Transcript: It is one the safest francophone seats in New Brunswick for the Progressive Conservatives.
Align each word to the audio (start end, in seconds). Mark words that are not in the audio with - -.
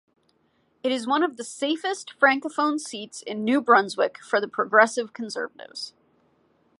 It 0.81 0.91
is 0.91 1.05
one 1.05 1.21
the 1.35 1.43
safest 1.43 2.13
francophone 2.19 2.79
seats 2.79 3.21
in 3.21 3.43
New 3.43 3.61
Brunswick 3.61 4.17
for 4.23 4.41
the 4.41 4.47
Progressive 4.47 5.13
Conservatives. 5.13 5.93